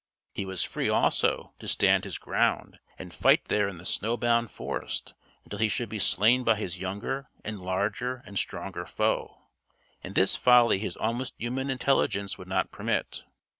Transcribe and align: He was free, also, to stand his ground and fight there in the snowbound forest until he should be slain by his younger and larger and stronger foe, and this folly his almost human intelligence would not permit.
He 0.33 0.47
was 0.47 0.63
free, 0.63 0.89
also, 0.89 1.53
to 1.59 1.67
stand 1.67 2.05
his 2.05 2.17
ground 2.17 2.79
and 2.97 3.13
fight 3.13 3.45
there 3.49 3.67
in 3.67 3.77
the 3.77 3.85
snowbound 3.85 4.49
forest 4.49 5.13
until 5.43 5.59
he 5.59 5.69
should 5.69 5.89
be 5.89 5.99
slain 5.99 6.43
by 6.43 6.55
his 6.55 6.79
younger 6.81 7.29
and 7.45 7.59
larger 7.59 8.23
and 8.25 8.39
stronger 8.39 8.87
foe, 8.87 9.43
and 10.03 10.15
this 10.15 10.35
folly 10.35 10.79
his 10.79 10.97
almost 10.97 11.35
human 11.37 11.69
intelligence 11.69 12.35
would 12.35 12.47
not 12.47 12.71
permit. 12.71 13.25